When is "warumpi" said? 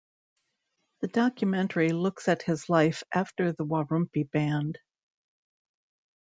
3.63-4.31